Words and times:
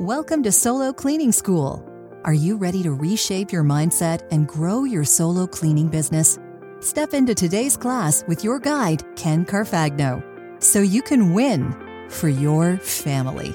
Welcome 0.00 0.42
to 0.42 0.50
Solo 0.50 0.92
Cleaning 0.92 1.30
School. 1.30 1.88
Are 2.24 2.34
you 2.34 2.56
ready 2.56 2.82
to 2.82 2.90
reshape 2.92 3.52
your 3.52 3.62
mindset 3.62 4.26
and 4.32 4.48
grow 4.48 4.82
your 4.82 5.04
solo 5.04 5.46
cleaning 5.46 5.86
business? 5.86 6.36
Step 6.80 7.14
into 7.14 7.32
today's 7.32 7.76
class 7.76 8.24
with 8.26 8.42
your 8.42 8.58
guide, 8.58 9.04
Ken 9.14 9.46
Carfagno, 9.46 10.20
so 10.60 10.80
you 10.80 11.00
can 11.00 11.32
win 11.32 11.72
for 12.08 12.28
your 12.28 12.76
family. 12.78 13.54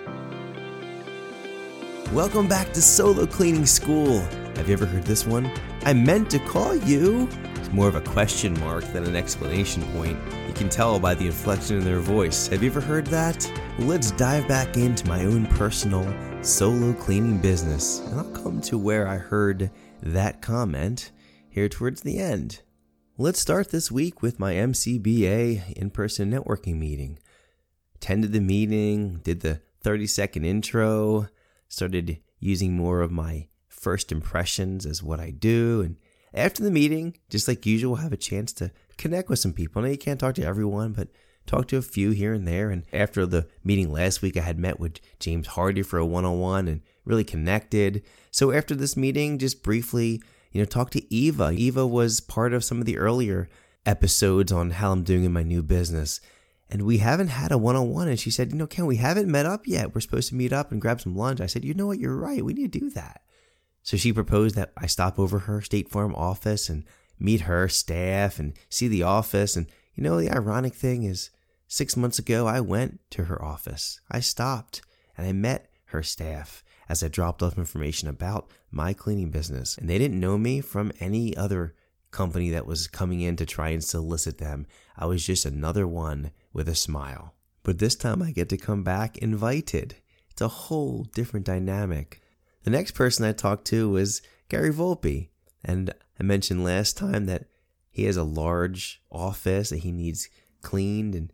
Welcome 2.13 2.47
back 2.47 2.71
to 2.71 2.81
Solo 2.81 3.25
Cleaning 3.25 3.65
School. 3.65 4.21
Have 4.55 4.69
you 4.69 4.73
ever 4.73 4.85
heard 4.85 5.03
this 5.03 5.27
one? 5.27 5.51
I 5.83 5.91
meant 5.91 6.29
to 6.31 6.39
call 6.39 6.73
you. 6.73 7.27
It's 7.55 7.73
more 7.73 7.89
of 7.89 7.95
a 7.95 8.01
question 8.01 8.57
mark 8.61 8.85
than 8.93 9.03
an 9.03 9.17
explanation 9.17 9.83
point. 9.91 10.17
You 10.47 10.53
can 10.53 10.69
tell 10.69 11.01
by 11.01 11.15
the 11.15 11.25
inflection 11.25 11.79
in 11.79 11.83
their 11.83 11.99
voice. 11.99 12.47
Have 12.47 12.63
you 12.63 12.69
ever 12.69 12.79
heard 12.79 13.07
that? 13.07 13.51
Let's 13.77 14.11
dive 14.11 14.47
back 14.47 14.77
into 14.77 15.05
my 15.05 15.25
own 15.25 15.45
personal 15.45 16.05
solo 16.41 16.93
cleaning 16.93 17.37
business. 17.37 17.99
And 17.99 18.19
I'll 18.19 18.31
come 18.31 18.61
to 18.61 18.77
where 18.77 19.07
I 19.07 19.17
heard 19.17 19.71
that 20.01 20.41
comment 20.41 21.11
here 21.49 21.67
towards 21.67 22.01
the 22.01 22.17
end. 22.19 22.61
Let's 23.17 23.39
start 23.39 23.71
this 23.71 23.91
week 23.91 24.21
with 24.21 24.39
my 24.39 24.53
MCBA 24.53 25.73
in 25.73 25.89
person 25.89 26.31
networking 26.31 26.77
meeting. 26.77 27.19
Attended 27.95 28.31
the 28.31 28.39
meeting, 28.39 29.19
did 29.23 29.41
the 29.41 29.61
30 29.81 30.07
second 30.07 30.45
intro, 30.45 31.27
started 31.67 32.19
using 32.39 32.75
more 32.75 33.01
of 33.01 33.11
my 33.11 33.47
first 33.67 34.11
impressions 34.11 34.85
as 34.85 35.03
what 35.03 35.19
I 35.19 35.31
do. 35.31 35.81
And 35.81 35.97
after 36.33 36.63
the 36.63 36.71
meeting, 36.71 37.17
just 37.29 37.49
like 37.49 37.65
usual, 37.65 37.97
have 37.97 38.13
a 38.13 38.17
chance 38.17 38.53
to 38.53 38.71
connect 38.97 39.29
with 39.29 39.39
some 39.39 39.53
people. 39.53 39.81
Now, 39.81 39.89
you 39.89 39.97
can't 39.97 40.19
talk 40.19 40.35
to 40.35 40.45
everyone, 40.45 40.93
but 40.93 41.09
talked 41.49 41.69
to 41.69 41.77
a 41.77 41.81
few 41.81 42.11
here 42.11 42.33
and 42.33 42.47
there. 42.47 42.69
And 42.69 42.83
after 42.93 43.25
the 43.25 43.47
meeting 43.63 43.91
last 43.91 44.21
week, 44.21 44.37
I 44.37 44.41
had 44.41 44.59
met 44.59 44.79
with 44.79 44.99
James 45.19 45.47
Hardy 45.47 45.81
for 45.81 45.97
a 45.97 46.05
one 46.05 46.25
on 46.25 46.39
one 46.39 46.67
and 46.67 46.81
really 47.05 47.23
connected. 47.23 48.03
So 48.31 48.51
after 48.51 48.75
this 48.75 48.95
meeting, 48.95 49.39
just 49.39 49.63
briefly, 49.63 50.21
you 50.51 50.61
know, 50.61 50.65
talked 50.65 50.93
to 50.93 51.13
Eva. 51.13 51.51
Eva 51.51 51.85
was 51.85 52.21
part 52.21 52.53
of 52.53 52.63
some 52.63 52.79
of 52.79 52.85
the 52.85 52.97
earlier 52.97 53.49
episodes 53.85 54.51
on 54.51 54.71
how 54.71 54.91
I'm 54.91 55.03
doing 55.03 55.23
in 55.23 55.33
my 55.33 55.43
new 55.43 55.63
business. 55.63 56.21
And 56.69 56.83
we 56.83 56.99
haven't 56.99 57.29
had 57.29 57.51
a 57.51 57.57
one 57.57 57.75
on 57.75 57.89
one. 57.89 58.07
And 58.07 58.19
she 58.19 58.29
said, 58.29 58.51
You 58.51 58.57
know, 58.57 58.67
Ken, 58.67 58.85
we 58.85 58.97
haven't 58.97 59.27
met 59.27 59.47
up 59.47 59.65
yet. 59.65 59.93
We're 59.93 60.01
supposed 60.01 60.29
to 60.29 60.35
meet 60.35 60.53
up 60.53 60.71
and 60.71 60.79
grab 60.79 61.01
some 61.01 61.15
lunch. 61.15 61.41
I 61.41 61.47
said, 61.47 61.65
You 61.65 61.73
know 61.73 61.87
what? 61.87 61.99
You're 61.99 62.15
right. 62.15 62.45
We 62.45 62.53
need 62.53 62.71
to 62.71 62.79
do 62.79 62.89
that. 62.91 63.23
So 63.81 63.97
she 63.97 64.13
proposed 64.13 64.55
that 64.55 64.71
I 64.77 64.85
stop 64.85 65.17
over 65.17 65.39
her 65.39 65.61
State 65.61 65.89
Farm 65.89 66.13
office 66.13 66.69
and 66.69 66.83
meet 67.19 67.41
her 67.41 67.67
staff 67.67 68.37
and 68.37 68.53
see 68.69 68.87
the 68.87 69.03
office. 69.03 69.55
And, 69.55 69.65
you 69.95 70.03
know, 70.03 70.19
the 70.19 70.29
ironic 70.29 70.75
thing 70.75 71.03
is, 71.03 71.31
Six 71.71 71.95
months 71.95 72.17
ago, 72.17 72.47
I 72.47 72.61
went 72.61 72.99
to 73.11 73.25
her 73.25 73.39
office. 73.45 74.01
I 74.09 74.21
stopped 74.21 74.81
and 75.15 75.27
I 75.27 75.33
met 75.33 75.69
her 75.85 76.01
staff 76.01 76.63
as 76.89 77.03
I 77.03 77.09
dropped 77.09 77.43
off 77.43 77.59
information 77.59 78.09
about 78.09 78.49
my 78.71 78.91
cleaning 78.91 79.29
business. 79.29 79.77
And 79.77 79.87
they 79.87 79.99
didn't 79.99 80.19
know 80.19 80.39
me 80.39 80.61
from 80.61 80.91
any 80.99 81.37
other 81.37 81.75
company 82.09 82.49
that 82.49 82.65
was 82.65 82.87
coming 82.87 83.21
in 83.21 83.35
to 83.35 83.45
try 83.45 83.69
and 83.69 83.83
solicit 83.83 84.39
them. 84.39 84.65
I 84.97 85.05
was 85.05 85.23
just 85.23 85.45
another 85.45 85.87
one 85.87 86.31
with 86.53 86.67
a 86.67 86.73
smile. 86.73 87.35
But 87.61 87.77
this 87.77 87.95
time 87.95 88.23
I 88.23 88.31
get 88.31 88.49
to 88.49 88.57
come 88.57 88.83
back 88.83 89.19
invited. 89.19 89.97
It's 90.31 90.41
a 90.41 90.47
whole 90.47 91.03
different 91.13 91.45
dynamic. 91.45 92.19
The 92.63 92.71
next 92.71 92.93
person 92.93 93.25
I 93.25 93.31
talked 93.31 93.65
to 93.67 93.91
was 93.91 94.23
Gary 94.49 94.73
Volpe. 94.73 95.29
And 95.63 95.93
I 96.19 96.23
mentioned 96.23 96.63
last 96.63 96.97
time 96.97 97.27
that 97.27 97.45
he 97.91 98.05
has 98.05 98.17
a 98.17 98.23
large 98.23 99.03
office 99.11 99.69
that 99.69 99.79
he 99.79 99.91
needs 99.91 100.29
cleaned 100.63 101.13
and 101.13 101.31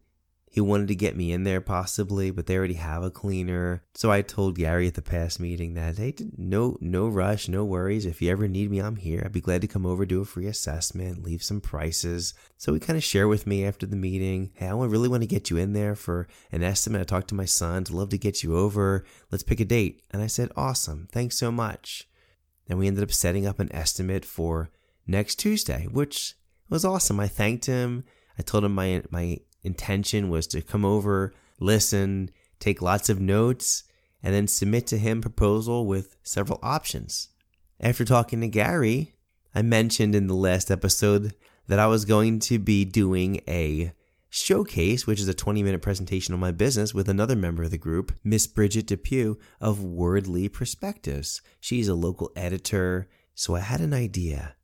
he 0.56 0.61
wanted 0.61 0.88
to 0.88 0.95
get 0.95 1.17
me 1.17 1.34
in 1.34 1.44
there 1.44 1.59
possibly, 1.59 2.31
but 2.31 2.45
they 2.45 2.56
already 2.56 2.75
have 2.75 3.03
a 3.03 3.11
cleaner. 3.11 3.84
So 3.94 4.09
I 4.09 4.22
told 4.22 4.56
Gary 4.56 4.88
at 4.88 4.94
the 4.94 5.02
past 5.02 5.38
meeting 5.38 5.73
that 5.73 5.98
hey, 5.98 6.16
no 6.38 6.78
no 6.80 7.09
rush, 7.09 7.50
no 7.50 7.66
worries. 7.66 8.06
If 8.06 8.22
you 8.22 8.31
ever 8.31 8.48
need 8.48 8.72
me, 8.72 8.80
I'm 8.80 8.95
here. 8.95 9.22
I'd 9.26 9.33
be 9.33 9.42
glad 9.42 9.59
to 9.64 9.67
come 9.67 9.86
over, 9.86 10.06
do 10.06 10.22
a 10.22 10.26
free 10.26 10.48
assessment, 10.48 11.23
leave 11.23 11.44
some 11.44 11.60
prices. 11.60 12.33
So 12.55 12.73
he 12.73 12.80
kind 12.80 12.95
of 12.95 13.04
shared 13.04 13.27
with 13.27 13.45
me 13.45 13.65
after 13.65 13.86
the 13.86 13.98
meeting, 13.98 14.52
hey, 14.54 14.67
I 14.67 14.71
really 14.71 15.10
want 15.10 15.23
to 15.23 15.27
get 15.27 15.49
you 15.49 15.58
in 15.58 15.73
there 15.73 15.94
for 15.94 16.26
an 16.54 16.64
estimate. 16.64 17.02
I 17.02 17.04
talked 17.04 17.27
to 17.27 17.36
my 17.36 17.44
son, 17.44 17.83
to 17.83 17.94
love 17.94 18.08
to 18.11 18.17
get 18.17 18.42
you 18.42 18.58
over. 18.58 19.04
Let's 19.32 19.44
pick 19.44 19.60
a 19.60 19.65
date. 19.65 20.04
And 20.11 20.21
I 20.21 20.27
said, 20.27 20.54
awesome, 20.55 21.10
thanks 21.11 21.36
so 21.36 21.52
much. 21.52 22.08
And 22.70 22.80
we 22.80 22.88
ended 22.88 23.04
up 23.04 23.11
setting 23.11 23.45
up 23.45 23.60
an 23.60 23.76
estimate 23.76 24.23
for 24.23 24.70
next 25.05 25.36
Tuesday, 25.36 25.89
which 25.92 26.36
was 26.70 26.86
awesome. 26.86 27.20
I 27.20 27.27
thanked 27.27 27.65
him. 27.65 28.05
I 28.39 28.42
told 28.42 28.64
him 28.64 28.73
my 28.73 29.04
my 29.10 29.39
intention 29.65 30.30
was 30.30 30.48
to 30.48 30.61
come 30.61 30.86
over, 30.86 31.33
listen, 31.59 32.30
take 32.59 32.81
lots 32.81 33.09
of 33.09 33.20
notes, 33.20 33.83
and 34.23 34.33
then 34.33 34.48
submit 34.48 34.87
to 34.87 34.98
him 34.98 35.21
proposal 35.21 35.86
with 35.86 36.17
several 36.23 36.59
options. 36.64 37.30
After 37.80 38.05
talking 38.05 38.42
to 38.42 38.48
Gary, 38.48 39.14
I 39.53 39.61
mentioned 39.61 40.15
in 40.15 40.27
the 40.27 40.33
last 40.36 40.71
episode 40.71 41.36
that 41.67 41.80
I 41.80 41.87
was 41.87 42.05
going 42.05 42.39
to 42.39 42.59
be 42.59 42.86
doing 42.86 43.42
a 43.48 43.93
showcase, 44.30 45.08
which 45.08 45.20
is 45.20 45.27
a 45.27 45.33
20 45.33 45.64
minute 45.64 45.82
presentation 45.82 46.33
on 46.33 46.39
my 46.39 46.52
business 46.52 46.93
with 46.93 47.08
another 47.08 47.36
member 47.36 47.64
of 47.64 47.71
the 47.71 47.77
group, 47.77 48.14
Miss 48.23 48.47
Bridget 48.47 48.87
Depew 48.87 49.37
of 49.61 49.83
Wordly 49.83 50.49
Perspectives. 50.49 51.42
She's 51.59 51.87
a 51.87 51.95
local 51.95 52.32
editor, 52.36 53.08
so 53.33 53.55
I 53.55 53.61
had 53.61 53.82
an 53.82 53.93
idea. 53.93 54.55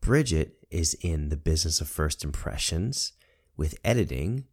Bridget 0.00 0.58
is 0.70 0.94
in 1.00 1.30
the 1.30 1.36
business 1.36 1.80
of 1.80 1.88
first 1.88 2.24
impressions 2.24 3.12
with 3.56 3.78
editing 3.84 4.44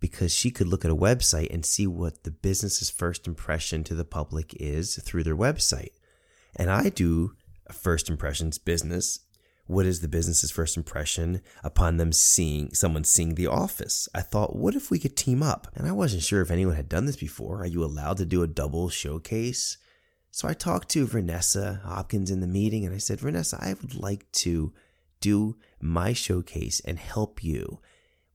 because 0.00 0.34
she 0.34 0.50
could 0.50 0.66
look 0.66 0.84
at 0.84 0.90
a 0.90 0.96
website 0.96 1.52
and 1.52 1.64
see 1.64 1.86
what 1.86 2.24
the 2.24 2.30
business's 2.30 2.90
first 2.90 3.26
impression 3.26 3.84
to 3.84 3.94
the 3.94 4.04
public 4.04 4.54
is 4.58 4.96
through 4.96 5.22
their 5.22 5.36
website. 5.36 5.92
And 6.56 6.70
I 6.70 6.88
do 6.88 7.36
a 7.66 7.72
first 7.72 8.08
impressions 8.08 8.58
business. 8.58 9.20
What 9.66 9.86
is 9.86 10.00
the 10.00 10.08
business's 10.08 10.50
first 10.50 10.76
impression 10.76 11.42
upon 11.62 11.96
them 11.96 12.12
seeing 12.12 12.74
someone 12.74 13.04
seeing 13.04 13.34
the 13.34 13.46
office? 13.46 14.08
I 14.14 14.22
thought, 14.22 14.56
what 14.56 14.74
if 14.74 14.90
we 14.90 14.98
could 14.98 15.16
team 15.16 15.42
up? 15.42 15.68
And 15.74 15.86
I 15.86 15.92
wasn't 15.92 16.22
sure 16.22 16.40
if 16.40 16.50
anyone 16.50 16.74
had 16.74 16.88
done 16.88 17.04
this 17.04 17.16
before. 17.16 17.62
Are 17.62 17.66
you 17.66 17.84
allowed 17.84 18.16
to 18.16 18.26
do 18.26 18.42
a 18.42 18.48
double 18.48 18.88
showcase? 18.88 19.76
So 20.32 20.48
I 20.48 20.54
talked 20.54 20.88
to 20.90 21.06
Vanessa 21.06 21.82
Hopkins 21.84 22.30
in 22.30 22.40
the 22.40 22.46
meeting 22.46 22.84
and 22.84 22.94
I 22.94 22.98
said, 22.98 23.20
Vanessa, 23.20 23.58
I 23.60 23.74
would 23.74 23.94
like 23.94 24.30
to 24.32 24.72
do 25.20 25.56
my 25.80 26.12
showcase 26.14 26.80
and 26.80 26.98
help 26.98 27.44
you 27.44 27.80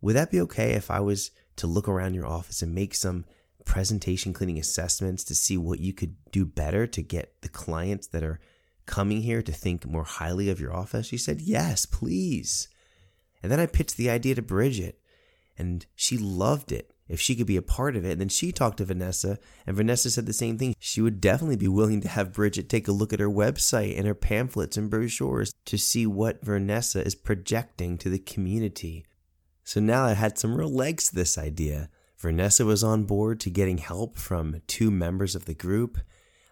would 0.05 0.15
that 0.15 0.29
be 0.29 0.39
okay 0.39 0.73
if 0.73 0.91
I 0.91 0.99
was 0.99 1.31
to 1.55 1.65
look 1.65 1.89
around 1.89 2.13
your 2.13 2.27
office 2.27 2.61
and 2.61 2.75
make 2.75 2.93
some 2.93 3.25
presentation 3.65 4.33
cleaning 4.33 4.59
assessments 4.59 5.23
to 5.23 5.33
see 5.33 5.57
what 5.57 5.79
you 5.79 5.93
could 5.93 6.15
do 6.31 6.45
better 6.45 6.85
to 6.85 7.01
get 7.01 7.41
the 7.41 7.49
clients 7.49 8.05
that 8.07 8.21
are 8.21 8.39
coming 8.85 9.23
here 9.23 9.41
to 9.41 9.51
think 9.51 9.83
more 9.83 10.03
highly 10.03 10.47
of 10.47 10.59
your 10.59 10.71
office? 10.71 11.07
She 11.07 11.17
said, 11.17 11.41
Yes, 11.41 11.87
please. 11.87 12.67
And 13.41 13.51
then 13.51 13.59
I 13.59 13.65
pitched 13.65 13.97
the 13.97 14.11
idea 14.11 14.35
to 14.35 14.43
Bridget, 14.43 14.99
and 15.57 15.87
she 15.95 16.19
loved 16.19 16.71
it. 16.71 16.91
If 17.07 17.19
she 17.19 17.35
could 17.35 17.47
be 17.47 17.57
a 17.57 17.63
part 17.63 17.95
of 17.95 18.05
it, 18.05 18.11
and 18.11 18.21
then 18.21 18.29
she 18.29 18.51
talked 18.51 18.77
to 18.77 18.85
Vanessa, 18.85 19.39
and 19.65 19.75
Vanessa 19.75 20.11
said 20.11 20.27
the 20.27 20.33
same 20.33 20.59
thing. 20.59 20.75
She 20.77 21.01
would 21.01 21.19
definitely 21.19 21.55
be 21.55 21.67
willing 21.67 22.01
to 22.01 22.07
have 22.09 22.31
Bridget 22.31 22.69
take 22.69 22.87
a 22.87 22.91
look 22.91 23.11
at 23.11 23.19
her 23.19 23.29
website 23.29 23.97
and 23.97 24.05
her 24.05 24.13
pamphlets 24.13 24.77
and 24.77 24.87
brochures 24.87 25.51
to 25.65 25.79
see 25.79 26.05
what 26.05 26.45
Vanessa 26.45 27.03
is 27.03 27.15
projecting 27.15 27.97
to 27.97 28.09
the 28.11 28.19
community 28.19 29.03
so 29.65 29.79
now 29.79 30.05
I 30.05 30.13
had 30.13 30.37
some 30.37 30.55
real 30.55 30.69
legs 30.69 31.09
to 31.09 31.15
this 31.15 31.39
idea. 31.39 31.89
Vanessa 32.19 32.63
was 32.63 32.83
on 32.83 33.05
board 33.05 33.39
to 33.41 33.49
getting 33.49 33.79
help 33.79 34.15
from 34.15 34.61
two 34.67 34.91
members 34.91 35.33
of 35.33 35.45
the 35.45 35.55
group. 35.55 35.97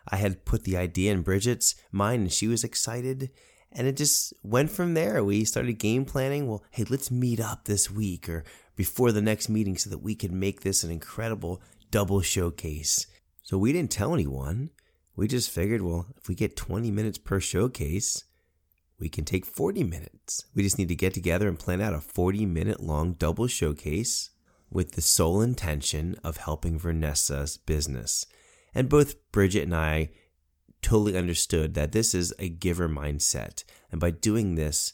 I 0.10 0.18
had 0.18 0.46
put 0.46 0.64
the 0.64 0.76
idea 0.76 1.12
in 1.12 1.22
Bridget's 1.22 1.76
mind 1.92 2.24
and 2.24 2.32
she 2.34 2.48
was 2.48 2.64
excited. 2.64 3.30
And 3.72 3.88
it 3.88 3.98
just 3.98 4.34
went 4.44 4.72
from 4.72 4.96
there. 4.96 5.24
We 5.24 5.46
started 5.46 5.74
game 5.74 6.06
planning. 6.06 6.48
Well, 6.48 6.64
hey, 6.72 6.86
let's 6.90 7.12
meet 7.12 7.40
up 7.40 7.66
this 7.66 7.90
week 7.90 8.28
or 8.28 8.44
before 8.76 9.12
the 9.12 9.22
next 9.22 9.48
meeting 9.48 9.78
so 9.78 9.92
that 9.92 10.00
we 10.00 10.16
could 10.16 10.32
make 10.32 10.62
this 10.62 10.84
an 10.84 10.90
incredible 10.90 11.62
double 11.92 12.22
showcase. 12.22 13.06
So 13.44 13.60
we 13.60 13.72
didn't 13.72 13.92
tell 13.92 14.16
anyone. 14.16 14.72
We 15.16 15.28
just 15.28 15.52
figured, 15.52 15.84
well, 15.84 16.08
if 16.18 16.28
we 16.28 16.34
get 16.34 16.56
20 16.56 16.90
minutes 16.90 17.20
per 17.20 17.40
showcase, 17.40 18.24
we 19.00 19.10
can 19.10 19.26
take 19.26 19.46
40 19.46 19.84
minutes. 19.84 20.46
We 20.56 20.64
just 20.64 20.78
need 20.78 20.90
to 20.90 20.96
get 20.96 21.14
together 21.14 21.48
and 21.48 21.60
plan 21.60 21.82
out 21.82 21.94
a 21.94 22.02
40 22.02 22.46
minute 22.46 22.80
long 22.80 23.14
double 23.14 23.48
showcase 23.48 24.30
with 24.70 24.94
the 24.94 25.02
sole 25.02 25.42
intention 25.42 26.16
of 26.24 26.38
helping 26.38 26.80
Vanessa's 26.80 27.58
business. 27.58 28.26
And 28.74 28.90
both 28.90 29.16
Bridget 29.32 29.64
and 29.64 29.76
I 29.76 30.10
totally 30.82 31.18
understood 31.18 31.74
that 31.76 31.92
this 31.92 32.14
is 32.14 32.34
a 32.40 32.50
giver 32.50 32.90
mindset. 32.90 33.64
And 33.92 34.02
by 34.02 34.12
doing 34.12 34.56
this, 34.56 34.94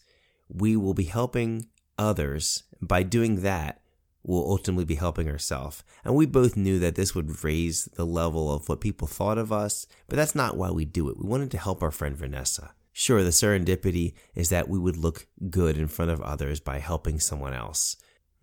we 0.50 0.76
will 0.76 0.94
be 0.94 1.06
helping 1.06 1.68
others. 1.98 2.64
By 2.82 3.04
doing 3.04 3.42
that, 3.42 3.82
we'll 4.24 4.50
ultimately 4.50 4.86
be 4.86 4.96
helping 4.96 5.30
ourselves. 5.30 5.84
And 6.04 6.16
we 6.16 6.26
both 6.26 6.58
knew 6.58 6.80
that 6.80 6.96
this 6.96 7.16
would 7.16 7.44
raise 7.44 7.86
the 7.86 8.06
level 8.06 8.52
of 8.54 8.68
what 8.68 8.82
people 8.82 9.08
thought 9.08 9.38
of 9.38 9.52
us, 9.52 9.88
but 10.08 10.16
that's 10.16 10.36
not 10.36 10.58
why 10.58 10.72
we 10.72 10.86
do 10.86 11.10
it. 11.10 11.18
We 11.18 11.28
wanted 11.28 11.52
to 11.52 11.58
help 11.58 11.82
our 11.82 11.92
friend 11.92 12.16
Vanessa. 12.16 12.74
Sure, 12.92 13.24
the 13.24 13.30
serendipity 13.30 14.14
is 14.36 14.50
that 14.50 14.68
we 14.68 14.80
would 14.80 14.98
look 14.98 15.28
good 15.50 15.78
in 15.78 15.88
front 15.88 16.12
of 16.12 16.22
others 16.22 16.60
by 16.60 16.80
helping 16.80 17.20
someone 17.20 17.54
else. 17.54 17.96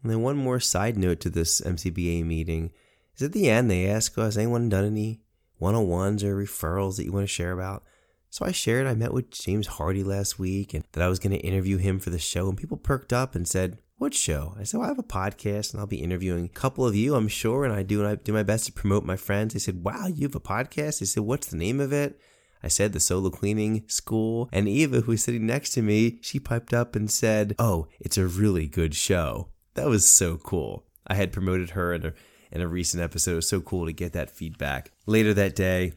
And 0.03 0.11
then 0.11 0.23
one 0.23 0.37
more 0.37 0.61
side 0.61 0.97
note 0.97 1.21
to 1.21 1.31
this 1.31 1.61
MCBA 1.61 2.25
meeting 2.25 2.71
is 3.17 3.23
at 3.23 3.33
the 3.33 3.51
end 3.51 3.71
they 3.71 3.89
ask, 3.89 4.17
oh, 4.17 4.23
has 4.23 4.39
anyone 4.39 4.69
done 4.69 4.85
any 4.85 5.21
one 5.59 5.75
on 5.75 5.89
ones 5.89 6.23
or 6.23 6.37
referrals 6.37 6.97
that 6.97 7.05
you 7.05 7.13
want 7.13 7.25
to 7.25 7.33
share 7.33 7.53
about. 7.53 7.83
So 8.31 8.45
I 8.45 8.53
shared 8.53 8.87
I 8.87 8.95
met 8.95 9.15
with 9.15 9.31
James 9.31 9.67
Hardy 9.67 10.05
last 10.05 10.39
week 10.39 10.75
and 10.75 10.85
that 10.93 11.03
I 11.03 11.09
was 11.09 11.19
going 11.19 11.33
to 11.33 11.47
interview 11.47 11.79
him 11.79 11.99
for 11.99 12.11
the 12.11 12.19
show. 12.19 12.49
And 12.49 12.59
people 12.59 12.77
perked 12.77 13.13
up 13.13 13.35
and 13.35 13.49
said, 13.49 13.79
What 13.97 14.13
show? 14.13 14.55
I 14.59 14.65
said, 14.65 14.79
well, 14.79 14.87
I 14.87 14.91
have 14.91 14.99
a 14.99 15.03
podcast 15.03 15.73
and 15.73 15.81
I'll 15.81 15.87
be 15.87 16.03
interviewing 16.03 16.45
a 16.45 16.49
couple 16.49 16.87
of 16.87 16.95
you, 16.95 17.15
I'm 17.15 17.29
sure. 17.29 17.65
And 17.65 17.73
I 17.73 17.83
do, 17.83 18.01
and 18.01 18.09
I 18.09 18.17
do 18.17 18.33
my 18.33 18.43
best 18.43 18.67
to 18.67 18.73
promote 18.73 19.05
my 19.05 19.17
friends. 19.17 19.55
They 19.55 19.61
said, 19.61 19.83
Wow, 19.83 20.07
you 20.07 20.27
have 20.27 20.35
a 20.35 20.41
podcast? 20.41 21.01
They 21.01 21.07
said, 21.07 21.23
What's 21.23 21.47
the 21.47 21.57
name 21.57 21.81
of 21.81 21.93
it? 21.93 22.21
I 22.63 22.69
said 22.69 22.93
the 22.93 23.01
solo 23.01 23.31
cleaning 23.31 23.85
school. 23.87 24.49
And 24.53 24.69
Eva, 24.69 25.03
who 25.03 25.13
was 25.13 25.25
sitting 25.25 25.47
next 25.47 25.71
to 25.71 25.83
me, 25.83 26.19
she 26.21 26.41
piped 26.41 26.73
up 26.73 26.97
and 26.97 27.11
said, 27.11 27.55
Oh, 27.59 27.89
it's 28.01 28.19
a 28.19 28.27
really 28.27 28.67
good 28.67 28.95
show. 28.95 29.49
That 29.75 29.89
was 29.89 30.09
so 30.09 30.37
cool. 30.37 30.85
I 31.07 31.15
had 31.15 31.33
promoted 31.33 31.71
her 31.71 31.93
in 31.93 32.07
a, 32.07 32.13
in 32.51 32.61
a 32.61 32.69
recent 32.69 33.03
episode. 33.03 33.33
It 33.33 33.37
was 33.37 33.49
so 33.49 33.61
cool 33.61 33.87
to 33.87 33.93
get 33.93 34.13
that 34.15 34.31
feedback. 34.31 34.91
Later 35.07 35.35
that 35.35 35.55
day, 35.55 35.93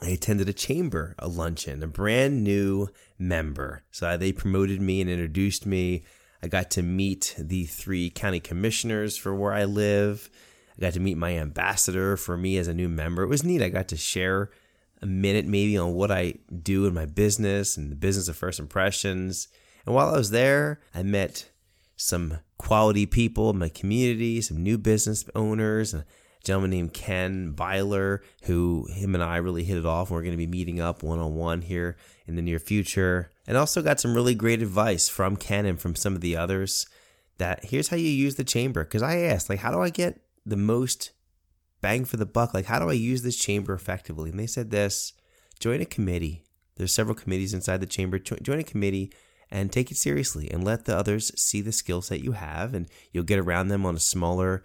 I 0.00 0.08
attended 0.08 0.48
a 0.48 0.52
chamber, 0.52 1.14
a 1.18 1.28
luncheon, 1.28 1.82
a 1.82 1.86
brand 1.86 2.44
new 2.44 2.88
member. 3.18 3.82
So 3.90 4.08
uh, 4.08 4.16
they 4.16 4.32
promoted 4.32 4.80
me 4.80 5.00
and 5.00 5.08
introduced 5.08 5.66
me. 5.66 6.04
I 6.42 6.48
got 6.48 6.70
to 6.72 6.82
meet 6.82 7.34
the 7.38 7.64
three 7.64 8.10
county 8.10 8.40
commissioners 8.40 9.16
for 9.16 9.34
where 9.34 9.52
I 9.52 9.64
live. 9.64 10.28
I 10.76 10.82
got 10.82 10.92
to 10.92 11.00
meet 11.00 11.16
my 11.16 11.38
ambassador 11.38 12.16
for 12.16 12.36
me 12.36 12.58
as 12.58 12.68
a 12.68 12.74
new 12.74 12.88
member. 12.88 13.22
It 13.22 13.28
was 13.28 13.42
neat. 13.42 13.62
I 13.62 13.70
got 13.70 13.88
to 13.88 13.96
share 13.96 14.50
a 15.02 15.06
minute 15.06 15.46
maybe 15.46 15.76
on 15.76 15.94
what 15.94 16.10
I 16.10 16.34
do 16.62 16.86
in 16.86 16.94
my 16.94 17.06
business 17.06 17.76
and 17.76 17.90
the 17.90 17.96
business 17.96 18.28
of 18.28 18.36
first 18.36 18.58
impressions. 18.58 19.48
And 19.84 19.94
while 19.94 20.08
I 20.08 20.16
was 20.16 20.30
there, 20.30 20.80
I 20.94 21.02
met 21.02 21.50
some 21.96 22.38
quality 22.58 23.06
people 23.06 23.50
in 23.50 23.58
my 23.58 23.68
community, 23.68 24.40
some 24.40 24.62
new 24.62 24.78
business 24.78 25.24
owners, 25.34 25.94
a 25.94 26.04
gentleman 26.44 26.70
named 26.70 26.92
Ken 26.92 27.52
Byler, 27.52 28.22
who 28.44 28.86
him 28.90 29.14
and 29.14 29.22
I 29.22 29.36
really 29.36 29.64
hit 29.64 29.78
it 29.78 29.86
off. 29.86 30.08
And 30.08 30.16
we're 30.16 30.22
going 30.22 30.32
to 30.32 30.36
be 30.36 30.46
meeting 30.46 30.80
up 30.80 31.02
one 31.02 31.18
on 31.18 31.34
one 31.34 31.62
here 31.62 31.96
in 32.26 32.36
the 32.36 32.42
near 32.42 32.58
future. 32.58 33.30
And 33.46 33.56
also 33.56 33.82
got 33.82 34.00
some 34.00 34.14
really 34.14 34.34
great 34.34 34.62
advice 34.62 35.08
from 35.08 35.36
Ken 35.36 35.66
and 35.66 35.80
from 35.80 35.94
some 35.94 36.14
of 36.14 36.20
the 36.20 36.36
others 36.36 36.86
that 37.38 37.66
here's 37.66 37.88
how 37.88 37.96
you 37.96 38.08
use 38.08 38.36
the 38.36 38.44
chamber. 38.44 38.84
Because 38.84 39.02
I 39.02 39.18
asked, 39.18 39.48
like, 39.48 39.60
how 39.60 39.70
do 39.70 39.80
I 39.80 39.90
get 39.90 40.20
the 40.44 40.56
most 40.56 41.10
bang 41.86 42.04
for 42.04 42.16
the 42.16 42.26
buck. 42.26 42.52
Like, 42.52 42.66
how 42.66 42.80
do 42.80 42.90
I 42.90 42.94
use 42.94 43.22
this 43.22 43.36
chamber 43.36 43.72
effectively? 43.72 44.30
And 44.30 44.40
they 44.40 44.48
said 44.48 44.72
this 44.72 45.12
join 45.60 45.80
a 45.80 45.84
committee. 45.84 46.42
There's 46.74 46.92
several 46.92 47.14
committees 47.14 47.54
inside 47.54 47.80
the 47.80 47.86
chamber. 47.86 48.18
Join 48.18 48.58
a 48.58 48.64
committee 48.64 49.12
and 49.52 49.70
take 49.70 49.92
it 49.92 49.96
seriously 49.96 50.50
and 50.50 50.64
let 50.64 50.84
the 50.84 50.96
others 50.96 51.30
see 51.40 51.60
the 51.60 51.70
skill 51.70 52.02
set 52.02 52.24
you 52.24 52.32
have 52.32 52.74
and 52.74 52.88
you'll 53.12 53.22
get 53.22 53.38
around 53.38 53.68
them 53.68 53.86
on 53.86 53.94
a 53.94 54.00
smaller 54.00 54.64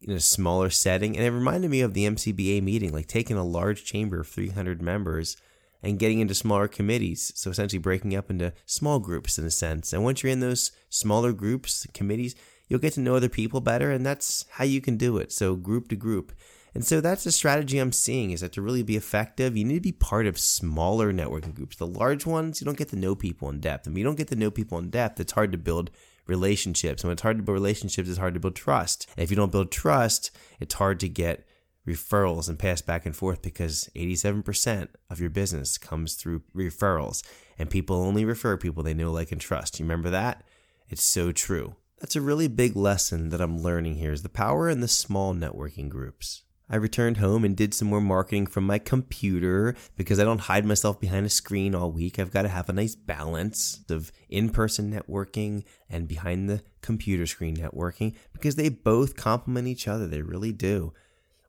in 0.00 0.12
a 0.12 0.20
smaller 0.20 0.70
setting 0.70 1.16
and 1.16 1.26
it 1.26 1.32
reminded 1.32 1.72
me 1.72 1.80
of 1.80 1.92
the 1.92 2.06
MCBA 2.06 2.62
meeting 2.62 2.92
like 2.92 3.08
taking 3.08 3.36
a 3.36 3.42
large 3.42 3.84
chamber 3.84 4.20
of 4.20 4.28
300 4.28 4.80
members 4.80 5.36
and 5.82 5.98
getting 5.98 6.20
into 6.20 6.34
smaller 6.34 6.68
committees 6.68 7.32
so 7.34 7.50
essentially 7.50 7.80
breaking 7.80 8.14
up 8.14 8.30
into 8.30 8.52
small 8.66 9.00
groups 9.00 9.36
in 9.38 9.44
a 9.44 9.50
sense 9.50 9.92
and 9.92 10.04
once 10.04 10.22
you're 10.22 10.30
in 10.30 10.38
those 10.38 10.70
smaller 10.88 11.32
groups 11.32 11.84
committees 11.92 12.36
you'll 12.68 12.80
get 12.80 12.94
to 12.94 13.00
know 13.00 13.16
other 13.16 13.28
people 13.28 13.60
better 13.60 13.90
and 13.90 14.04
that's 14.04 14.46
how 14.52 14.64
you 14.64 14.80
can 14.80 14.96
do 14.96 15.18
it. 15.18 15.32
So 15.32 15.56
group 15.56 15.88
to 15.88 15.96
group. 15.96 16.32
And 16.74 16.84
so 16.84 17.00
that's 17.00 17.22
the 17.22 17.30
strategy 17.30 17.78
i'm 17.78 17.92
seeing 17.92 18.32
is 18.32 18.40
that 18.40 18.52
to 18.54 18.62
really 18.62 18.82
be 18.82 18.96
effective 18.96 19.56
you 19.56 19.64
need 19.64 19.74
to 19.74 19.80
be 19.80 19.92
part 19.92 20.26
of 20.26 20.38
smaller 20.38 21.12
networking 21.12 21.54
groups. 21.54 21.76
The 21.76 21.86
large 21.86 22.26
ones 22.26 22.60
you 22.60 22.64
don't 22.64 22.78
get 22.78 22.88
to 22.88 22.96
know 22.96 23.14
people 23.14 23.48
in 23.48 23.60
depth. 23.60 23.86
And 23.86 23.94
when 23.94 24.00
you 24.00 24.04
don't 24.04 24.18
get 24.18 24.28
to 24.28 24.36
know 24.36 24.50
people 24.50 24.78
in 24.78 24.90
depth 24.90 25.20
it's 25.20 25.32
hard 25.32 25.52
to 25.52 25.58
build 25.58 25.90
relationships. 26.26 27.02
And 27.02 27.08
when 27.08 27.14
it's 27.14 27.22
hard 27.22 27.36
to 27.36 27.42
build 27.44 27.54
relationships 27.54 28.08
it's 28.08 28.18
hard 28.18 28.34
to 28.34 28.40
build 28.40 28.56
trust. 28.56 29.06
And 29.16 29.22
if 29.22 29.30
you 29.30 29.36
don't 29.36 29.52
build 29.52 29.70
trust 29.70 30.30
it's 30.58 30.74
hard 30.74 30.98
to 31.00 31.08
get 31.08 31.46
referrals 31.86 32.48
and 32.48 32.58
pass 32.58 32.80
back 32.80 33.04
and 33.04 33.14
forth 33.14 33.42
because 33.42 33.90
87% 33.94 34.88
of 35.10 35.20
your 35.20 35.30
business 35.30 35.76
comes 35.78 36.14
through 36.14 36.42
referrals. 36.56 37.22
And 37.58 37.70
people 37.70 37.96
only 37.96 38.24
refer 38.24 38.56
people 38.56 38.82
they 38.82 38.94
know 38.94 39.12
like 39.12 39.30
and 39.30 39.40
trust. 39.40 39.78
You 39.78 39.84
remember 39.84 40.10
that? 40.10 40.42
It's 40.88 41.04
so 41.04 41.30
true 41.30 41.76
that's 42.04 42.16
a 42.16 42.20
really 42.20 42.48
big 42.48 42.76
lesson 42.76 43.30
that 43.30 43.40
I'm 43.40 43.62
learning 43.62 43.94
here 43.94 44.12
is 44.12 44.22
the 44.22 44.28
power 44.28 44.68
in 44.68 44.80
the 44.80 44.88
small 44.88 45.34
networking 45.34 45.88
groups. 45.88 46.42
I 46.68 46.76
returned 46.76 47.16
home 47.16 47.46
and 47.46 47.56
did 47.56 47.72
some 47.72 47.88
more 47.88 48.02
marketing 48.02 48.46
from 48.46 48.66
my 48.66 48.78
computer 48.78 49.74
because 49.96 50.20
I 50.20 50.24
don't 50.24 50.42
hide 50.42 50.66
myself 50.66 51.00
behind 51.00 51.24
a 51.24 51.30
screen 51.30 51.74
all 51.74 51.90
week. 51.90 52.18
I've 52.18 52.30
got 52.30 52.42
to 52.42 52.50
have 52.50 52.68
a 52.68 52.74
nice 52.74 52.94
balance 52.94 53.82
of 53.88 54.12
in 54.28 54.50
person 54.50 54.92
networking 54.92 55.64
and 55.88 56.06
behind 56.06 56.50
the 56.50 56.62
computer 56.82 57.24
screen 57.24 57.56
networking 57.56 58.14
because 58.34 58.56
they 58.56 58.68
both 58.68 59.16
complement 59.16 59.66
each 59.66 59.88
other. 59.88 60.06
They 60.06 60.20
really 60.20 60.52
do. 60.52 60.92